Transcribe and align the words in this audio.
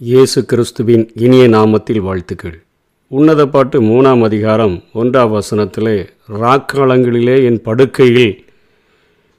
இயேசு 0.00 0.44
கிறிஸ்துவின் 0.44 1.10
இனிய 1.14 1.48
நாமத்தில் 1.48 1.98
வாழ்த்துக்கள். 1.98 2.62
உன்னத 3.10 3.46
பாட்டு 3.46 3.80
மூணாம் 3.80 4.22
அதிகாரம் 4.22 4.84
ஒன்றாம் 4.94 5.30
வசனத்திலே 5.32 6.08
ராக்காலங்களிலே 6.32 7.44
என் 7.44 7.60
படுக்கையில் 7.62 8.44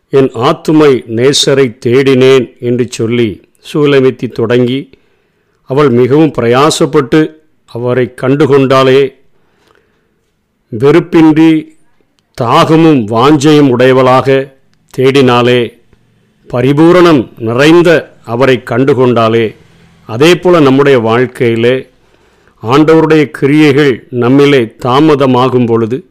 என் 0.09 0.29
ஆத்துமை 0.43 1.03
நேசரை 1.07 1.77
தேடினேன் 1.85 2.57
என்று 2.59 2.87
சொல்லி 2.89 3.41
சூலமித்தி 3.73 4.27
தொடங்கி 4.31 4.79
அவள் 5.69 5.89
மிகவும் 5.89 6.33
பிரயாசப்பட்டு 6.37 7.21
அவரை 7.71 8.13
கண்டுகொண்டாலே 8.21 9.13
வெறுப்பின்றி 10.71 11.51
தாகமும் 12.37 13.07
வாஞ்சையும் 13.07 13.69
உடையவளாக 13.69 14.27
தேடினாலே 14.97 15.61
பரிபூரணம் 16.49 17.31
நிறைந்த 17.37 17.89
அவரை 18.25 18.63
கண்டுகொண்டாலே 18.65 19.45
அதே 20.07 20.37
போல் 20.37 20.61
நம்முடைய 20.61 20.99
வாழ்க்கையிலே 20.99 21.89
ஆண்டவருடைய 22.63 23.31
கிரியைகள் 23.31 24.07
நம்மிலே 24.11 24.61
தாமதமாகும் 24.85 25.65
பொழுது 25.65 26.05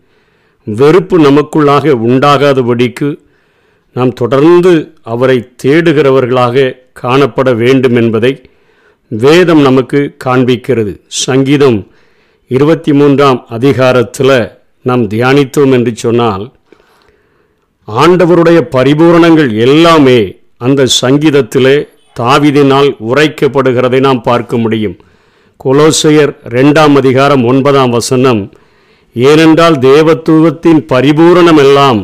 வெறுப்பு 0.65 1.19
நமக்குள்ளாக 1.19 1.95
உண்டாகாதபடிக்கு 2.09 3.19
நாம் 3.93 4.13
தொடர்ந்து 4.13 4.93
அவரை 5.03 5.51
தேடுகிறவர்களாக 5.63 6.75
காணப்பட 7.03 7.57
வேண்டும் 7.57 7.95
என்பதை 7.95 8.43
வேதம் 9.09 9.61
நமக்கு 9.61 10.17
காண்பிக்கிறது. 10.25 10.93
சங்கீதம் 11.07 11.91
இருபத்தி 12.47 12.93
மூன்றாம் 12.93 13.47
அதிகாரத்தில் 13.49 14.59
நாம் 14.83 15.09
தியானித்தோம் 15.09 15.73
என்று 15.73 15.97
சொன்னால் 15.97 16.53
ஆண்டவருடைய 17.89 18.61
பரிபூரணங்கள் 18.71 19.57
எல்லாமே 19.57 20.37
அந்த 20.59 20.87
சங்கீதத்திலே 21.01 21.89
தாவிதினால் 22.21 22.97
உரைக்கப்படுகிறதை 23.11 24.01
நாம் 24.01 24.23
பார்க்க 24.23 24.57
முடியும். 24.57 24.97
கொலோசையர் 25.65 26.33
ரெண்டாம் 26.49 26.95
அதிகாரம் 26.95 27.45
ஒன்பதாம் 27.45 27.91
வசனம் 27.91 28.53
ஏனென்றால் 29.17 29.77
தேவத்துவத்தின் 29.79 30.81
பரிபூரணம் 30.93 31.57
எல்லாம் 31.57 32.01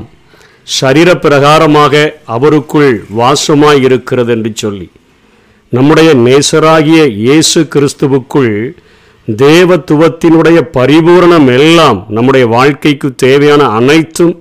சரீர 0.62 1.14
பிரகாரமாக 1.14 1.94
அவருக்குள் 2.26 2.92
வாசமாய் 3.16 3.80
இருக்கிறது 3.80 4.32
என்று 4.32 4.52
சொல்லி. 4.54 4.90
நம்முடைய 5.68 6.14
நேசராகிய 6.14 7.06
இயேசு 7.16 7.60
கிறிஸ்துவுக்குள் 7.74 8.74
தேவத்துவத்தினுடைய 9.28 10.58
பரிபூரணம் 10.72 11.48
எல்லாம் 11.58 12.06
நம்முடைய 12.08 12.46
வாழ்க்கைக்கு 12.46 13.14
தேவையான 13.14 13.64
அனைத்தும் 13.68 14.34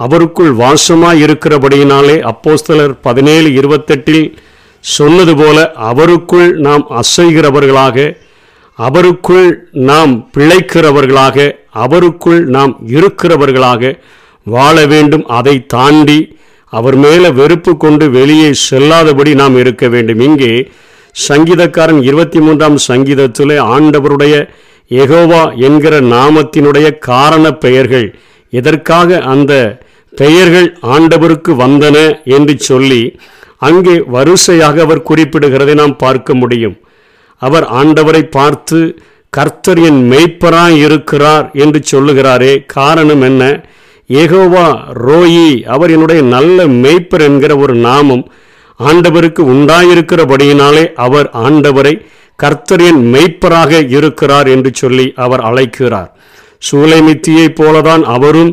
அவருக்குள் 0.00 0.52
வாசமாய் 0.54 1.22
இருக்கிறபடியினாலே 1.26 2.16
அப்போஸ்தலர் 2.30 2.94
பதினேழு 3.02 3.48
இருபத்தெட்டில் 3.60 4.26
சொன்னது 4.82 5.34
போல 5.36 5.58
அவருக்குள் 5.90 6.50
நாம் 6.66 6.84
அசைகிறவர்களாக 7.00 7.96
அவருக்குள் 8.78 9.48
நாம் 9.70 10.12
பிழைக்கிறவர்களாக 10.36 11.36
அவருக்குள் 11.74 12.40
நாம் 12.56 12.72
இருக்கிறவர்களாக 12.86 13.92
வாழ 14.44 14.86
வேண்டும். 14.86 15.24
அதை 15.26 15.66
தாண்டி 15.66 16.36
அவர் 16.72 16.96
மேலே 16.96 17.28
வெறுப்பு 17.30 17.76
கொண்டு 17.76 18.10
வெளியே 18.10 18.50
செல்லாதபடி 18.70 19.34
நாம் 19.34 19.56
இருக்க 19.58 19.88
வேண்டும். 19.88 20.20
இங்கே 20.20 20.52
சங்கீதக்காரன் 21.28 22.02
இருபத்தி 22.02 22.40
மூன்றாம் 22.40 22.76
சங்கீதத்தில் 22.76 23.56
ஆண்டவருடைய 23.74 24.34
எகோவா 24.90 25.42
என்கிற 25.56 26.00
நாமத்தினுடைய 26.00 26.98
காரண 26.98 27.52
பெயர்கள் 27.64 28.14
எதற்காக 28.50 29.18
அந்த 29.32 29.52
பெயர்கள் 30.12 30.68
ஆண்டவருக்கு 30.82 31.52
வந்தன 31.62 32.24
என்று 32.24 32.58
சொல்லி 32.58 33.02
அங்கே 33.64 33.96
வரிசையாக 34.14 34.76
அவர் 34.82 35.06
குறிப்பிடுகிறதை 35.10 35.74
நாம் 35.74 35.96
பார்க்க 35.96 36.34
முடியும். 36.34 36.76
அவர் 37.42 37.66
ஆண்டவரை 37.80 38.22
பார்த்து 38.30 38.78
கர்த்தர் 39.32 39.80
என் 39.88 40.00
மெய்ப்பராய் 40.10 40.78
இருக்கிறார் 40.86 41.46
என்று 41.64 41.80
சொல்லுகிறாரே. 41.90 42.52
காரணம் 42.78 43.22
என்ன? 43.22 43.42
ஏகோவா 44.10 44.66
ரோயி 45.06 45.50
அவர் 45.66 45.90
என்னுடைய 45.90 46.22
நல்ல 46.34 46.66
மெய்ப்பர் 46.84 47.24
என்கிற 47.28 47.52
ஒரு 47.56 47.74
நாமம் 47.88 48.24
ஆண்டவருக்கு 48.80 49.42
உண்டாயிருக்கிறபடியினாலே 49.54 50.84
அவர் 51.06 51.28
ஆண்டவரை 51.44 51.94
கர்த்தர் 52.38 52.82
என் 52.88 53.02
மெய்ப்பராக 53.14 53.72
இருக்கிறார் 53.96 54.48
என்று 54.54 54.70
சொல்லி 54.80 55.06
அவர் 55.24 55.42
அழைக்கிறார். 55.48 56.10
சூளைமித்தியைப் 56.68 57.56
போலதான் 57.60 58.04
அவரும் 58.16 58.52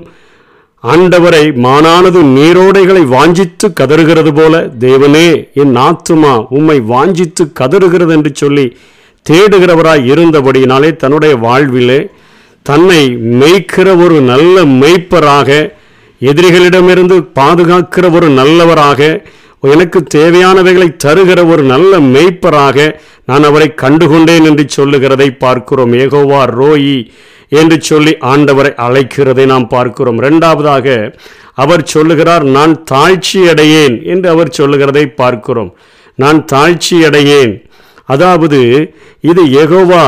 ஆண்டவரை 0.83 1.43
மானானது 1.57 2.19
நீரோடைகளை 2.35 3.01
வாஞ்சித்து 3.07 3.67
கதறுகிறது 3.73 4.31
போல 4.33 4.53
தேவனே 4.79 5.29
என் 5.53 5.73
ஆத்துமா 5.77 6.33
உம்மை 6.49 6.77
வாஞ்சித்து 6.91 7.43
கதறுகிறது 7.53 8.13
என்று 8.13 8.31
சொல்லி 8.35 8.65
தேடுகிறவராய் 9.25 10.05
இருந்தபடியினாலே 10.11 10.91
தன்னுடைய 10.95 11.33
வாழ்விலே 11.37 11.99
தன்னை 12.65 13.01
மெய்க்கிற 13.39 13.87
ஒரு 14.03 14.17
நல்ல 14.21 14.55
மெய்ப்பராக 14.79 15.49
எதிரிகளிடமிருந்து 16.21 17.17
பாதுகாக்கிற 17.35 18.05
ஒரு 18.11 18.29
நல்லவராக 18.29 19.01
எனக்கு 19.63 19.99
தேவையானவைகளை 20.15 20.89
தருகிற 21.03 21.39
ஒரு 21.51 21.63
நல்ல 21.63 21.99
மெய்ப்பராக 21.99 22.77
நான் 23.25 23.43
அவரை 23.43 23.67
கண்டுகொண்டேன் 23.81 24.45
என்று 24.49 24.63
சொல்லுகிறதை 24.67 25.31
பார்க்கிறோம். 25.31 25.93
ஏகோவா 25.93 26.41
ரோயி 26.59 26.99
என்று 27.49 27.77
சொல்லி 27.81 28.13
ஆண்டவரை 28.31 28.71
அழைக்கிறதை 28.85 29.45
நாம் 29.45 29.67
பார்க்கிறோம். 29.67 30.17
இரண்டாவதாக 30.17 30.87
அவர் 31.53 31.83
சொல்லுகிறார் 31.83 32.43
நான் 32.57 32.83
தாழ்ச்சி 32.91 33.39
அடையேன் 33.51 33.95
என்று 34.03 34.29
அவர் 34.29 34.49
சொல்லுகிறதை 34.49 35.05
பார்க்கிறோம். 35.07 35.71
நான் 36.15 36.39
தாழ்ச்சி 36.53 36.97
அடையேன் 37.09 37.53
அதாவது 38.05 38.59
இது 39.21 39.43
எகோவா 39.63 40.05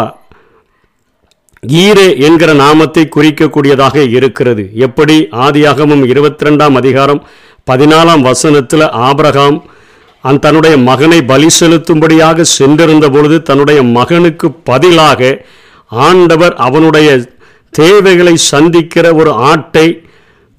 ஈரே 1.69 2.19
என்கிற 2.19 2.53
நாமத்தை 2.53 3.09
குறிக்கக்கூடியதாக 3.15 4.09
இருக்கிறது. 4.09 4.69
எப்படி? 4.73 5.27
ஆதியாகமும் 5.31 6.05
இருபத்தி 6.07 6.45
ரெண்டாம் 6.45 6.75
அதிகாரம் 6.75 7.25
பதினாலாம் 7.71 8.21
வசனத்தில் 8.21 8.89
ஆபரகாம் 8.89 9.57
அந் 10.21 10.39
தன்னுடைய 10.39 10.77
மகனை 10.77 11.21
பலி 11.21 11.47
செலுத்தும்படியாக 11.59 12.41
சென்றிருந்த 12.41 13.09
பொழுது 13.09 13.41
தன்னுடைய 13.41 13.83
மகனுக்கு 13.83 14.51
பதிலாக 14.63 15.45
ஆண்டவர் 15.87 16.55
அவனுடைய 16.55 17.29
தேவைகளை 17.69 18.37
சந்திக்கிற 18.37 19.13
ஒரு 19.13 19.31
ஆட்டை 19.31 20.05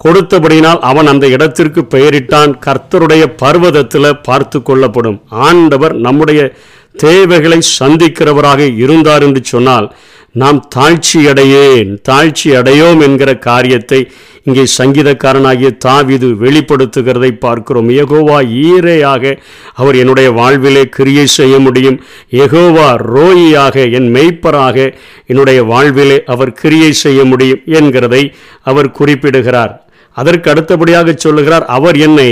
கொடுத்தபடினால் 0.05 0.79
அவன் 0.79 1.07
அந்த 1.07 1.27
இடத்திற்கு 1.27 1.81
பெயரிட்டான். 1.91 2.53
கர்த்தருடைய 2.67 3.25
பர்வதத்தில் 3.37 4.21
பார்த்து 4.23 4.63
கொள்ளப்படும். 4.63 5.23
ஆண்டவர் 5.29 5.95
நம்முடைய 5.97 6.57
தேவைகளை 6.97 7.59
சந்திக்கிறவராக 7.81 8.77
இருந்தார் 8.77 9.23
என்று 9.23 9.41
சொன்னால் 9.45 9.95
நாம் 10.35 10.59
தாழ்ச்சி 10.75 11.19
அடையேன் 11.31 11.91
தாழ்ச்சி 12.09 12.51
அடையோம் 12.59 13.01
என்கிற 13.01 13.31
காரியத்தை 13.49 13.99
இங்கே 14.45 14.65
சங்கீதக்காரனாகிய 14.79 15.71
தாவிது 15.85 16.29
வெளிப்படுத்துகிறதை 16.45 17.31
பார்க்கிறோம். 17.39 17.91
எகோவா 18.03 18.39
ஈரையாக 18.63 19.35
அவர் 19.75 19.97
என்னுடைய 19.97 20.31
வாழ்விலே 20.31 20.85
கிரியை 20.89 21.27
செய்ய 21.27 21.59
முடியும். 21.59 22.01
எகோவா 22.45 22.89
ரோயியாக 23.15 23.87
என் 23.99 24.11
மெய்ப்பராக 24.15 24.89
என்னுடைய 25.27 25.63
வாழ்விலே 25.63 26.19
அவர் 26.27 26.53
கிரியை 26.53 26.93
செய்ய 27.05 27.25
முடியும் 27.25 27.63
என்கிறதை 27.81 28.25
அவர் 28.63 28.91
குறிப்பிடுகிறார். 28.91 29.75
அதற்கு 30.17 30.51
அடுத்தபடியாக 30.51 31.13
சொல்லுகிறார் 31.17 31.65
அவர் 31.77 31.97
என்னை 31.97 32.27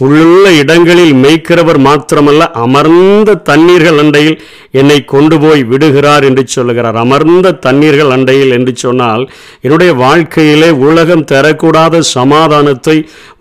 புல்லுள்ள 0.00 0.44
இடங்களில் 0.58 1.14
மேய்க்கிறவர் 1.14 1.78
மாத்திரமல்ல 1.86 2.42
அமர்ந்த 2.64 3.34
தண்ணீர்கள் 3.50 3.98
அண்டையில் 4.02 4.38
என்னை 4.74 4.98
கொண்டு 5.04 5.36
போய் 5.40 5.62
விடுகிறார் 5.64 6.24
என்று 6.28 6.44
சொல்லுகிறார். 6.46 6.96
அமர்ந்த 7.04 7.54
தண்ணீர்கள் 7.66 8.12
அண்டையில் 8.16 8.54
என்று 8.58 8.72
சொன்னால் 8.76 9.24
என்னுடைய 9.60 9.92
வாழ்க்கையிலே 10.04 10.70
உலகம் 10.88 11.26
தரக்கூடாத 11.32 12.00
சமாதானத்தை 12.16 12.96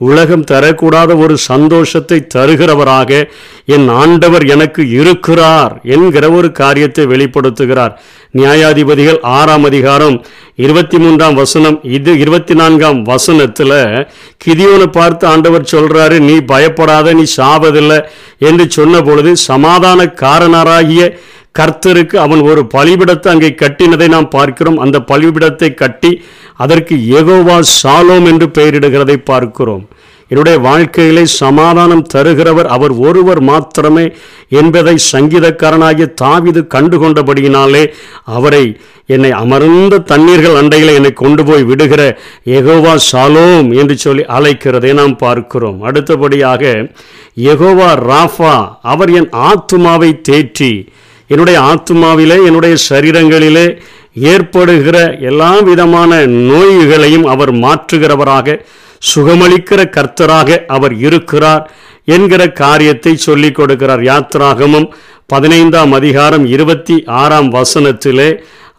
உலகம் 0.10 0.48
தரக்கூடாத 0.52 1.12
ஒரு 1.24 1.38
சந்தோஷத்தை 1.50 2.20
தருகிறவராக 2.36 3.22
என் 3.76 3.88
ஆண்டவர் 4.02 4.46
எனக்கு 4.48 4.82
இருக்கிறார் 5.00 5.76
என்கிற 5.96 6.26
ஒரு 6.32 6.52
காரியத்தை 6.52 7.06
வெளிப்படுத்துகிறார். 7.06 7.96
நியாயாதிபதிகள் 8.34 9.20
ஆறாம் 9.38 9.66
அதிகாரம் 9.70 10.18
இருபத்தி 10.56 10.98
மூன்றாம் 10.98 11.36
வசனம் 11.36 11.78
இது 11.98 12.12
இருபத்தி 12.20 12.54
நான்காம் 12.54 13.00
வசனத்தில் 13.04 13.74
கிதியோனை 14.44 14.88
பார்த்து 14.90 15.26
ஆண்டவர் 15.28 15.72
சொல்றாரு 15.74 16.18
நீ 16.20 16.36
பயப்படாத 16.52 17.14
நீ 17.14 17.26
சாவதில்லை 17.38 18.00
என்று 18.50 18.66
சொன்ன 18.70 19.02
பொழுது 19.02 19.32
சமாதான 19.50 20.06
காரணராகிய 20.22 21.04
கர்த்தருக்கு 21.56 22.16
அவன் 22.26 22.42
ஒரு 22.50 22.62
பலிபிடத்தை 22.74 23.30
அங்கே 23.34 23.50
கட்டினதை 23.62 24.08
நாம் 24.16 24.34
பார்க்கிறோம். 24.36 24.78
அந்த 24.84 24.98
பலிபிடத்தை 25.10 25.70
கட்டி 25.82 26.12
அதற்கு 26.64 26.96
எகோவா 27.20 27.58
சாலோம் 27.80 28.28
என்று 28.32 28.48
பெயரிடுகிறதை 28.58 29.18
பார்க்கிறோம். 29.32 29.84
என்னுடைய 30.32 30.58
வாழ்க்கையிலே 30.66 31.24
சமாதானம் 31.42 32.04
தருகிறவர் 32.14 32.68
அவர் 32.76 32.94
ஒருவர் 33.08 33.42
மாத்திரமே 33.50 34.06
என்பதை 34.60 34.94
சங்கீதக்காரனாகிய 35.14 36.06
தாவிது 36.22 36.62
கண்டுகொண்டபடியினாலே 36.76 37.84
அவரை 38.38 38.64
என்னை 39.16 39.32
அமர்ந்த 39.42 40.00
தண்ணீர்கள் 40.12 40.58
அண்டையில் 40.62 40.96
என்னை 41.00 41.12
கொண்டு 41.24 41.44
போய் 41.50 41.68
விடுகிற 41.72 42.02
எகோவா 42.58 42.94
சாலோம் 43.10 43.70
என்று 43.82 43.98
சொல்லி 44.06 44.26
அழைக்கிறதை 44.38 44.94
நாம் 45.02 45.18
பார்க்கிறோம். 45.26 45.78
அடுத்தபடியாக 45.90 46.64
எகோவா 47.52 47.92
ராஃபா 48.10 48.56
அவர் 48.94 49.14
என் 49.20 49.30
ஆத்துமாவை 49.50 50.12
தேற்றி 50.30 50.74
என்னுடைய 51.34 51.58
ஆத்மாவிலே 51.72 52.38
என்னுடைய 52.48 52.76
சரீரங்களிலே 52.90 53.68
ஏற்படுகிற 54.32 54.98
எல்லா 55.30 55.52
விதமான 55.70 56.12
நோய்களையும் 56.52 57.26
அவர் 57.34 57.52
மாற்றுகிறவராக 57.66 58.58
சுகமளிக்கிற 59.12 59.82
கர்த்தராக 59.98 60.58
அவர் 60.76 60.94
இருக்கிறார் 61.08 61.64
என்கிற 62.16 62.42
காரியத்தை 62.62 63.14
சொல்லிக் 63.28 63.58
கொடுக்கிறார். 63.60 64.02
யாத்ராகமும் 64.10 64.88
பதினைந்தாம் 65.34 65.94
அதிகாரம் 66.00 66.46
இருபத்தி 66.56 66.96
ஆறாம் 67.22 67.50
வசனத்திலே 67.58 68.30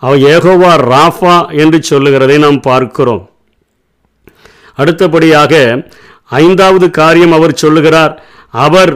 அவர் 0.06 0.20
ஏகோவா 0.34 0.72
ராஃபா 0.92 1.36
என்று 1.62 1.78
சொல்லுகிறதை 1.90 2.36
நாம் 2.44 2.60
பார்க்கிறோம். 2.60 3.22
அடுத்தபடியாக 4.78 5.52
ஐந்தாவது 6.42 6.86
காரியம் 7.00 7.34
அவர் 7.38 7.60
சொல்லுகிறார் 7.62 8.12
அவர் 8.64 8.92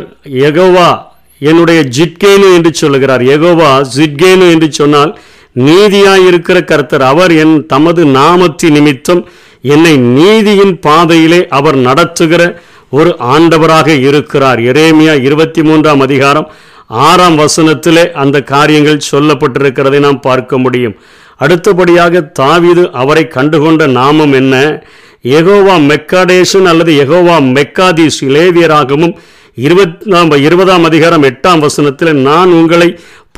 எகோவா 0.49 0.91
என்னுடைய 1.38 1.83
ஜிட்கேனு 1.97 2.55
என்று 2.55 2.75
சொல்லுகிறார். 2.75 3.23
எகோவா 3.23 3.85
ஜிட்கேனு 3.97 4.50
என்று 4.50 4.73
சொன்னால் 4.73 5.19
நீதியாயிருக்கிற 5.56 6.65
கர்த்தர் 6.65 7.03
அவர் 7.03 7.33
என் 7.33 7.67
தமது 7.67 8.05
நாமத்தி 8.05 8.71
நிமித்தம் 8.71 9.29
என்னை 9.62 9.97
நீதியின் 9.97 10.79
பாதையிலே 10.79 11.49
அவர் 11.49 11.77
நடத்துகிற 11.77 12.62
ஒரு 12.91 13.17
ஆண்டவராக 13.21 13.88
இருக்கிறார். 14.00 14.59
எரேமியா 14.59 15.23
இருபத்தி 15.23 15.62
மூன்றாம் 15.62 16.00
அதிகாரம் 16.00 16.50
ஆறாம் 16.87 17.38
வசனத்திலே 17.38 18.11
அந்த 18.12 18.41
காரியங்கள் 18.41 19.06
சொல்லப்பட்டிருக்கிறதை 19.11 19.99
நாம் 19.99 20.21
பார்க்க 20.21 20.59
முடியும். 20.59 20.97
அடுத்தபடியாக 21.37 22.31
தாவிது 22.38 22.91
அவரை 22.91 23.29
கண்டுகொண்ட 23.29 23.87
நாமம் 23.87 24.33
என்ன? 24.33 24.83
எகோவா 25.25 25.77
மெக்காடேசன் 25.91 26.65
அல்லது 26.65 26.93
எகோவா 27.05 27.37
மெக்காதீஸ் 27.56 28.19
இளேவியராகவும் 28.21 29.17
இருபத்தாம் 29.64 30.31
இருபதாம் 30.47 30.82
அதிகாரம் 30.85 31.23
எட்டாம் 31.23 31.58
வசனத்தில் 31.58 32.19
நான் 32.26 32.50
உங்களை 32.53 32.88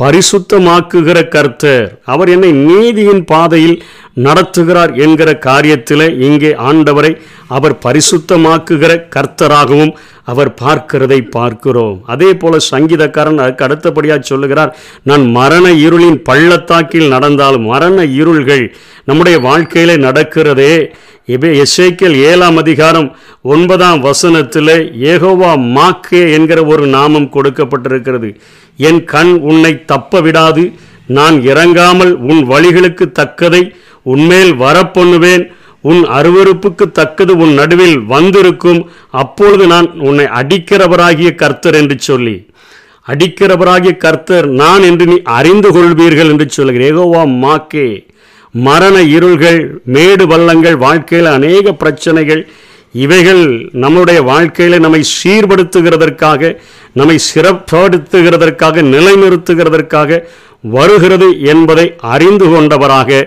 பரிசுத்தமாக்குகிற 0.00 1.18
கர்த்தர். 1.28 1.86
அவர் 2.12 2.28
என்னை 2.28 2.50
நீதியின் 2.68 3.22
பாதையில் 3.24 3.76
நடத்துகிறார் 4.26 4.92
என்கிற 5.04 5.30
காரியத்தில் 5.46 6.04
இங்கே 6.28 6.50
ஆண்டவரை 6.68 7.12
அவர் 7.56 7.74
பரிசுத்தமாக்குகிற 7.84 8.92
கர்த்தராகவும் 9.16 9.92
அவர் 10.24 10.50
பார்க்கிறதை 10.62 11.20
பார்க்கிறோம். 11.36 11.96
அதே 12.14 12.30
போல 12.34 12.56
சங்கீதக்காரன் 12.70 13.42
அதுக்கு 13.44 13.66
அடுத்தபடியாக 13.66 14.20
சொல்லுகிறார் 14.22 14.72
நான் 15.02 15.26
மரண 15.40 15.66
இருளின் 15.86 16.20
பள்ளத்தாக்கில் 16.30 17.12
நடந்தாலும் 17.14 17.68
மரண 17.74 18.04
இருள்கள் 18.20 18.64
நம்முடைய 19.04 19.38
வாழ்க்கையில் 19.48 20.02
நடக்கிறதே 20.06 20.74
இபே 21.32 21.48
எசேக்கியல் 21.62 22.14
ஏழாம் 22.28 22.56
அதிகாரம் 22.56 23.08
ஒன்பதாம் 23.42 24.00
வசனத்தில் 24.00 24.70
ஏகோவா 25.12 25.50
மாக்கே 25.76 26.20
என்கிற 26.32 26.64
ஒரு 26.64 26.86
நாமம் 26.86 27.26
கொடுக்கப்பட்டிருக்கிறது. 27.32 28.28
என் 28.76 29.04
கண் 29.04 29.32
உன்னை 29.50 29.84
தப்ப 29.84 30.20
விடாது 30.20 30.72
நான் 31.06 31.36
இறங்காமல் 31.42 32.12
உன் 32.30 32.42
வழிகளுக்கு 32.50 33.06
தக்கதை 33.20 33.62
உன்மேல் 34.02 34.52
வரப்பண்ணுவேன் 34.54 35.44
உன் 35.82 36.02
அருவருப்புக்கு 36.18 36.86
தக்கது 36.92 37.34
உன் 37.36 37.54
நடுவில் 37.54 37.98
வந்திருக்கும் 38.14 38.90
அப்பொழுது 39.10 39.66
நான் 39.66 39.90
உன்னை 40.00 40.28
அடிக்கிறவராகிய 40.40 41.34
கர்த்தர் 41.34 41.74
என்று 41.74 41.98
சொல்லி. 41.98 42.36
அடிக்கிறவராகிய 43.06 43.96
கர்த்தர் 43.96 44.48
நான் 44.48 44.82
என்று 44.82 45.06
நீ 45.06 45.18
அறிந்து 45.38 45.70
கொள்வீர்கள் 45.70 46.30
என்று 46.32 46.48
சொல்கிறேன் 46.48 46.92
ஏகோவா 46.92 47.24
மாக்கே. 47.44 47.88
மரண 48.66 48.96
இருள்கள் 49.16 49.60
மேடு 49.94 50.24
வள்ளங்கள் 50.26 50.76
வாழ்க்கையில் 50.84 51.30
அநேக 51.36 51.72
பிரச்சனைகள் 51.82 52.42
இவைகள் 52.94 53.42
நம்முடைய 53.82 54.18
வாழ்க்கையில் 54.22 54.84
நம்மை 54.84 55.00
சீர்படுத்துகிறதற்காக 55.16 56.52
நம்மை 56.92 57.16
சிறப்படுத்துகிறதற்காக 57.28 58.82
நிலைநிறுத்துகிறதற்காக 58.94 60.20
வருகிறது 60.74 61.28
என்பதை 61.52 61.84
அறிந்து 62.12 62.46
கொண்டவராக 62.52 63.20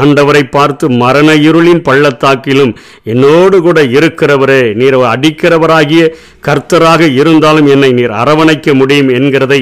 ஆண்டவரை 0.00 0.42
பார்த்து 0.48 0.86
மரண 1.02 1.28
இருளின் 1.46 1.82
பள்ளத்தாக்கிலும் 1.88 2.72
என்னோடு 3.12 3.56
கூட 3.60 3.78
இருக்கிறவரே 3.96 4.60
நீர் 4.80 4.96
அடிக்கிறவராகிய 5.12 6.02
கர்த்தராக 6.48 7.08
இருந்தாலும் 7.20 7.66
என்னை 7.66 7.90
நீர் 7.92 8.14
அரவணைக்க 8.22 8.74
முடியும் 8.74 9.10
என்கிறதை 9.18 9.60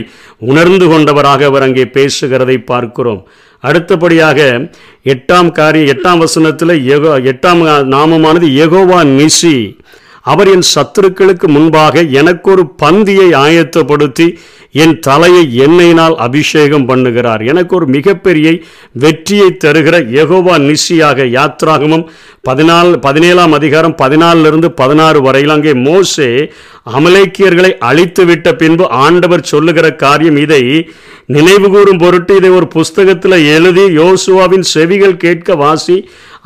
உணர்ந்து 0.51 0.87
கொண்டவராக 0.87 1.45
அவர் 1.45 1.67
அங்கே 1.67 1.85
பேசுகிறதை 1.97 2.57
பார்க்கிறோம். 2.65 3.23
அடுத்தபடியாக 3.63 4.39
எட்டாம் 5.07 5.51
காரியம் 5.53 5.91
எட்டாம் 5.93 6.19
வசனத்தில் 6.19 6.75
எகோ 6.95 7.13
எட்டாம் 7.25 7.63
நாமமானது 7.89 8.49
எகோவா 8.65 9.01
நிசி 9.13 9.57
அவர் 10.23 10.49
என் 10.49 10.67
சத்துருக்களுக்கு 10.75 11.47
முன்பாக 11.49 12.03
எனக்கு 12.13 12.49
ஒரு 12.51 12.65
பந்தியை 12.83 13.29
ஆயத்தப்படுத்தி 13.39 14.27
என் 14.73 14.95
தலையை 14.99 15.45
எண்ணெயினால் 15.65 16.15
அபிஷேகம் 16.27 16.87
பண்ணுகிறார். 16.89 17.43
எனக்கு 17.51 17.73
ஒரு 17.77 17.87
மிகப்பெரிய 17.87 18.49
வெற்றியை 19.05 19.49
தருகிற 19.65 19.97
எகோவா 20.23 20.55
நிசியாக 20.69 21.27
யாத்ராகமும் 21.37 22.05
பதினாலு 22.49 22.95
பதினேழாம் 23.07 23.53
அதிகாரம் 23.53 23.97
பதினாலிருந்து 24.03 24.69
பதினாறு 24.81 25.19
வரையில் 25.23 25.55
அங்கே 25.57 25.75
மோசே 25.87 26.31
அமலேக்கியர்களை 26.99 27.73
அழித்து 27.91 28.25
விட்ட 28.25 28.55
பின்பு 28.55 28.87
ஆண்டவர் 29.05 29.49
சொல்லுகிற 29.53 29.87
காரியம் 30.05 30.37
இதை. 30.37 30.63
நினைவுகூரும் 31.35 32.01
பொருட்டு 32.05 32.33
இதை 32.37 32.51
ஒரு 32.51 32.67
புஸ்தகத்தில் 32.69 33.45
எழுதி 33.57 33.85
யோசுவாவின் 34.01 34.67
செவிகள் 34.75 35.21
கேட்க 35.25 35.55
வாசி 35.55 35.97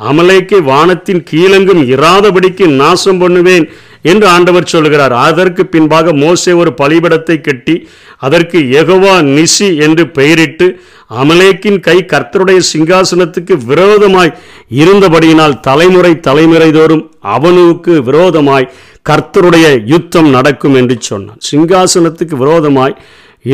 அமலேக்கை 0.09 0.59
வானத்தின் 0.71 1.21
கீழெங்கும் 1.31 1.83
இராதபடிக்கு 1.95 2.65
நாசம் 2.81 3.17
பண்ணுவேன். 3.17 3.65
என்று 4.03 4.27
ஆண்டவர் 4.27 4.65
சொல்கிறார் 4.65 5.13
அதற்கு 5.13 5.65
பின்பாக 5.65 6.13
மோசே 6.13 6.51
ஒரு 6.51 6.73
பலிபடத்தை 6.81 7.41
கட்டி 7.41 7.87
அதற்கு 8.17 8.59
எகவா 8.59 9.15
நிசி 9.35 9.79
என்று 9.79 10.07
பெயரிட்டு 10.07 10.81
அமலேக்கின் 11.09 11.79
கை 11.79 12.05
கர்த்தருடைய 12.07 12.59
சிங்காசனத்துக்கு 12.73 13.65
விரோதமாய் 13.65 14.37
இருந்தபடியினால் 14.69 15.59
தலைமுறை 15.59 16.19
தலைமுறை 16.19 16.71
தோறும் 16.71 17.11
அவனுக்கு 17.19 18.03
விரோதமாய் 18.03 18.71
கர்த்தருடைய 19.09 19.83
யுத்தம் 19.85 20.29
நடக்கும் 20.29 20.75
என்று 20.75 20.97
சொன்னான். 20.99 21.37
சிங்காசனத்துக்கு 21.51 22.35
விரோதமாய் 22.35 22.97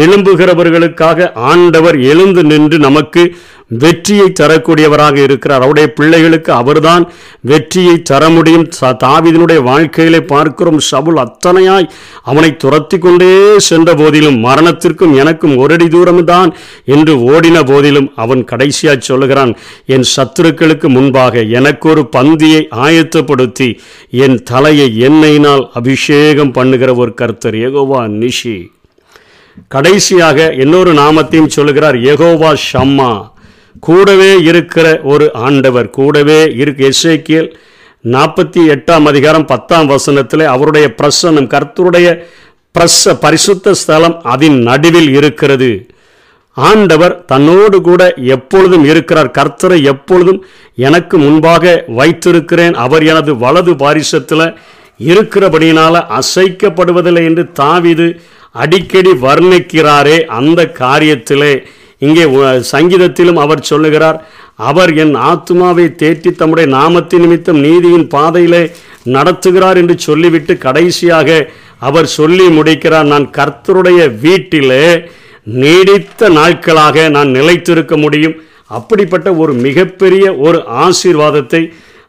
எழும்புகிறவர்களுக்காக 0.02 1.34
ஆண்டவர் 1.52 1.98
எழுந்து 2.12 2.44
நின்று 2.52 2.80
நமக்கு 2.88 3.24
வெற்றியை 3.82 4.26
தரக்கூடியவராக 4.40 5.16
இருக்கிறார். 5.26 5.62
அவருடைய 5.62 5.88
பிள்ளைகளுக்கு 5.98 6.52
அவர்தான் 6.54 7.04
வெற்றியை 7.52 7.96
தர 8.02 8.24
முடியும். 8.30 8.66
தாவிதனுடைய 9.04 9.60
வாழ்க்கையிலே 9.64 10.22
பார்க்கிறோம் 10.32 10.80
சவுல் 10.80 11.20
அத்தனையாய் 11.24 11.88
அவனை 12.24 12.50
துரத்தி 12.64 12.98
கொண்டே 12.98 13.32
சென்ற 13.70 13.94
போதிலும் 13.94 14.38
மரணத்திற்கும் 14.48 15.16
எனக்கும் 15.16 15.56
ஒரடி 15.58 15.86
தூரம்தான் 15.86 16.52
என்று 16.86 17.16
ஓடின 17.32 17.64
போதிலும் 17.72 18.12
அவன் 18.16 18.44
கடைசியாய் 18.52 19.08
சொல்லுகிறான் 19.10 19.54
என் 19.86 20.08
சத்துருக்களுக்கு 20.16 20.90
முன்பாக 20.90 21.44
எனக்கு 21.60 21.90
ஒரு 21.90 22.06
பந்தியை 22.18 22.62
ஆயத்தப்படுத்தி 22.88 23.80
என் 24.10 24.38
தலையை 24.44 24.90
எண்ணெயினால் 25.10 25.66
அபிஷேகம் 25.74 26.52
பண்ணுகிற 26.52 26.96
ஒரு 26.96 27.14
கர்த்தர் 27.14 27.56
ஏகோவா 27.56 28.08
நிஷி. 28.08 28.58
கடைசியாக 29.68 30.54
இன்னொரு 30.54 30.94
நாமத்தையும் 30.94 31.54
சொல்லுகிறார் 31.56 31.96
எகோவா 31.96 32.56
ஷம்மா. 32.72 33.32
கூடவே 33.80 34.40
இருக்கிற 34.42 35.00
ஒரு 35.04 35.34
ஆண்டவர் 35.34 35.90
கூடவே 35.90 36.52
இருக்கு 36.56 36.90
எஸ்ஐக்கியல் 36.90 37.54
நாற்பத்தி 38.04 38.62
எட்டாம் 38.76 39.06
அதிகாரம் 39.06 39.46
பத்தாம் 39.46 39.86
வசனத்தில் 39.86 40.44
அவருடைய 40.46 40.94
பிரசன்னம் 41.02 41.50
கர்த்தருடைய 41.54 42.08
பிரச 42.76 43.14
பரிசுத்த 43.20 43.74
ஸ்தலம் 43.74 44.22
அதன் 44.24 44.58
நடுவில் 44.62 45.16
இருக்கிறது. 45.16 45.88
ஆண்டவர் 46.54 47.26
தன்னோடு 47.26 47.82
கூட 47.82 48.14
எப்பொழுதும் 48.14 48.86
இருக்கிறார். 48.86 49.32
கர்த்தரை 49.40 49.84
எப்பொழுதும் 49.84 50.46
எனக்கு 50.76 51.18
முன்பாக 51.18 51.84
வைத்திருக்கிறேன். 51.88 52.74
அவர் 52.74 53.06
எனது 53.06 53.38
வலது 53.38 53.74
பாரிசத்தில் 53.74 54.56
இருக்கிறபடியினால 55.00 56.20
அசைக்கப்படுவதில்லை 56.20 57.24
என்று 57.24 57.50
தாவிது 57.60 58.20
அடிக்கடி 58.62 59.12
வர்ணிக்கிறாரே 59.26 60.18
அந்த 60.38 60.62
காரியத்திலே. 60.80 61.54
இங்கே 62.06 62.24
சங்கீதத்திலும் 62.74 63.40
அவர் 63.44 63.68
சொல்லுகிறார் 63.72 64.18
அவர் 64.70 64.92
என் 65.04 65.14
ஆத்துமாவை 65.30 65.86
தேற்றி 66.02 66.32
தம்முடைய 66.40 66.68
நாமத்தின் 66.78 67.24
நிமித்தம் 67.24 67.60
நீதியின் 67.66 68.08
பாதையிலே 68.16 68.64
நடத்துகிறார் 69.16 69.78
என்று 69.82 69.96
சொல்லிவிட்டு 70.08 70.54
கடைசியாக 70.66 71.38
அவர் 71.88 72.08
சொல்லி 72.18 72.46
முடிக்கிறார் 72.58 73.12
நான் 73.14 73.28
கர்த்தருடைய 73.38 74.02
வீட்டிலே 74.26 74.86
நீடித்த 75.62 76.30
நாட்களாக 76.40 77.08
நான் 77.16 77.32
நிலைத்திருக்க 77.38 77.94
முடியும். 77.98 78.36
அப்படிப்பட்ட 78.78 79.30
ஒரு 79.44 79.54
மிகப்பெரிய 79.66 80.26
ஒரு 80.46 80.60
ஆசீர்வாதத்தை 80.86 81.62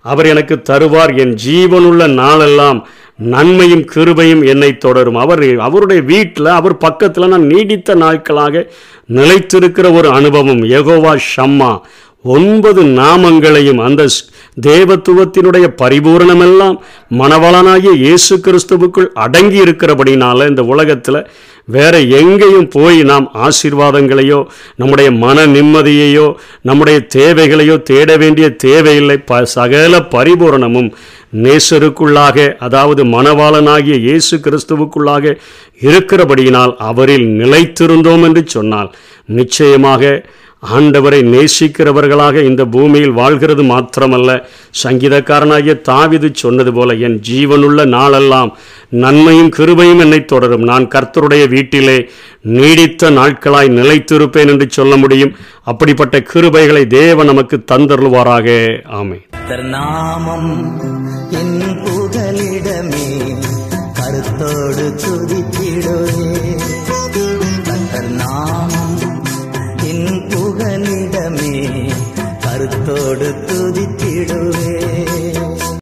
அவர் 0.05 0.27
எனக்கு 0.33 0.57
தருவார். 0.71 1.13
என் 1.23 1.35
ஜீவனுள்ள 1.47 2.03
நாளெல்லாம் 2.21 2.81
நன்மையும் 3.19 3.85
கிருபையும் 3.95 4.47
என்னை 4.47 4.79
தொடரும். 4.79 5.15
அவர் 5.15 5.59
அவருடைய 5.59 6.03
வீட்டில் 6.03 6.47
அவர் 6.47 6.77
பக்கத்தில் 6.77 7.29
நான் 7.29 7.47
நீடித்த 7.47 7.95
நாட்களாக 7.95 8.73
நிலைத்திருக்கிற 9.13 9.93
ஒரு 9.93 10.11
அனுபவம். 10.11 10.63
எகோவா 10.63 11.19
ஷம்மா. 11.37 11.81
ஒன்பது 12.23 12.83
நாமங்களையும் 12.83 13.81
அந்த 13.85 14.07
தேவத்துவத்தினுடைய 14.67 15.67
பரிபூரணமெல்லாம் 15.83 16.77
மணவளனாகிய 17.19 17.93
இயேசு 17.93 18.37
கிறிஸ்துவுக்குள் 18.37 19.07
அடங்கி 19.07 19.61
இருக்கிறபடினால 19.63 20.49
இந்த 20.49 20.63
உலகத்தில் 20.63 21.29
வேற 21.67 22.01
எங்கேயும் 22.01 22.69
போய் 22.69 23.03
நாம் 23.03 23.33
ஆசீர்வாதங்களையோ 23.35 24.45
நம்முடைய 24.77 25.11
மன 25.11 25.47
நிம்மதியையோ 25.47 26.35
நம்முடைய 26.63 27.07
தேவைகளையோ 27.17 27.83
தேட 27.83 28.17
வேண்டிய 28.17 28.51
தேவையில்லை. 28.51 29.17
ப 29.17 29.45
சகல 29.45 29.99
பரிபூரணமும் 29.99 30.93
நேசருக்குள்ளாக 31.43 32.57
அதாவது 32.59 33.05
மணவாளனாகிய 33.05 33.97
இயேசு 34.07 34.37
கிறிஸ்துவுக்குள்ளாக 34.37 35.35
இருக்கிறபடியினால் 35.81 36.75
அவரில் 36.91 37.27
நிலைத்திருந்தோம் 37.41 38.23
என்று 38.23 38.43
சொன்னால் 38.47 38.91
நிச்சயமாக 39.25 40.25
ஆண்டவரை 40.63 41.19
நேசிக்கிறவர்களாக 41.33 42.43
இந்த 42.45 42.63
பூமியில் 42.65 43.13
வாழ்கிறது 43.13 43.63
மாத்திரமல்ல. 43.63 44.31
சங்கீதக்காரனாகிய 44.83 45.75
தாவிது 45.89 46.29
சொன்னது 46.33 46.73
போல 46.73 46.95
என் 46.95 47.21
ஜீவனுள்ள 47.29 47.85
நாளெல்லாம் 47.87 48.57
நன்மையும் 48.89 49.53
கிருபையும் 49.57 49.99
என்னை 49.99 50.25
தொடரும். 50.25 50.65
நான் 50.71 50.89
கர்த்தருடைய 50.89 51.49
வீட்டிலே 51.49 52.09
நீடித்த 52.41 53.11
நாட்களாய் 53.11 53.77
நிலைத்திருப்பேன் 53.81 54.53
என்று 54.55 54.69
சொல்ல 54.71 54.97
முடியும். 54.97 55.37
அப்படிப்பட்ட 55.63 56.25
கிருபைகளை 56.33 56.87
தேவன் 56.87 57.27
நமக்கு 57.27 57.59
தந்தருள்வாராக. 57.73 58.49
ஆமை 58.85 59.21
கர்த்தர் 59.47 59.69
நாமம் 59.73 60.53
என் 61.39 61.59
புகலிடமே 61.81 63.09
கருத்தோடு 63.99 64.85
துதித்திடுவே 65.03 66.31
கர்த்தர் 67.67 68.09
நாமம் 68.13 68.95
என் 69.91 70.09
புகலிடமே 70.31 71.53
கருத்தோடு 72.45 73.29
துதி 73.45 73.87